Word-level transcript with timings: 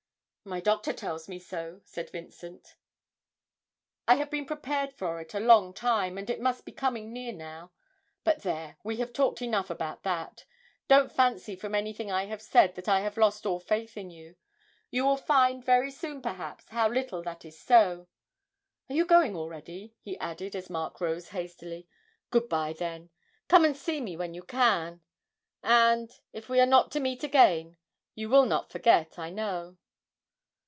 'My 0.43 0.59
doctor 0.59 0.91
tells 0.91 1.29
me 1.29 1.37
so,' 1.37 1.81
said 1.83 2.09
Vincent. 2.09 2.75
'I 4.07 4.15
have 4.15 4.31
been 4.31 4.47
prepared 4.47 4.91
for 4.91 5.21
it 5.21 5.35
a 5.35 5.39
long 5.39 5.71
time, 5.71 6.17
and 6.17 6.27
it 6.31 6.41
must 6.41 6.65
be 6.65 6.71
coming 6.71 7.13
near 7.13 7.31
now 7.31 7.71
but 8.23 8.41
there, 8.41 8.75
we 8.83 8.97
have 8.97 9.13
talked 9.13 9.43
enough 9.43 9.69
about 9.69 10.01
that. 10.01 10.45
Don't 10.87 11.11
fancy 11.11 11.55
from 11.55 11.75
anything 11.75 12.09
I 12.11 12.25
have 12.25 12.41
said 12.41 12.73
that 12.73 12.89
I 12.89 13.01
have 13.01 13.17
lost 13.17 13.45
all 13.45 13.59
faith 13.59 13.95
in 13.95 14.09
you 14.09 14.35
you 14.89 15.05
will 15.05 15.15
find, 15.15 15.63
very 15.63 15.91
soon, 15.91 16.23
perhaps, 16.23 16.69
how 16.69 16.89
little 16.89 17.21
that 17.21 17.45
is 17.45 17.59
so.... 17.61 18.07
Are 18.89 18.95
you 18.95 19.05
going 19.05 19.35
already?' 19.35 19.93
he 20.01 20.17
added, 20.17 20.55
as 20.55 20.71
Mark 20.71 20.99
rose 20.99 21.29
hastily; 21.29 21.87
'good 22.31 22.49
bye, 22.49 22.73
then; 22.73 23.11
come 23.47 23.63
and 23.63 23.77
see 23.77 24.01
me 24.01 24.17
when 24.17 24.33
you 24.33 24.41
can, 24.41 25.01
and 25.61 26.09
if 26.33 26.49
we 26.49 26.59
are 26.59 26.65
not 26.65 26.89
to 26.93 26.99
meet 26.99 27.23
again 27.23 27.77
you 28.15 28.27
will 28.27 28.47
not 28.47 28.71
forget, 28.71 29.19
I 29.19 29.29
know.' 29.29 29.77